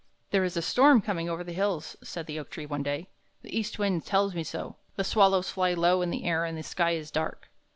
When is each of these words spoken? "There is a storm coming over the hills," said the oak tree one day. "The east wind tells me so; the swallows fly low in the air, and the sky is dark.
"There 0.31 0.43
is 0.43 0.57
a 0.57 0.63
storm 0.63 1.01
coming 1.03 1.29
over 1.29 1.43
the 1.43 1.53
hills," 1.53 1.95
said 2.01 2.25
the 2.25 2.39
oak 2.39 2.49
tree 2.49 2.65
one 2.65 2.81
day. 2.81 3.07
"The 3.43 3.55
east 3.55 3.77
wind 3.77 4.03
tells 4.03 4.33
me 4.33 4.43
so; 4.43 4.77
the 4.95 5.03
swallows 5.03 5.51
fly 5.51 5.75
low 5.75 6.01
in 6.01 6.09
the 6.09 6.23
air, 6.25 6.43
and 6.43 6.57
the 6.57 6.63
sky 6.63 6.93
is 6.93 7.11
dark. 7.11 7.51